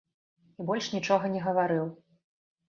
[0.63, 1.85] І больш нічога не гаварыў.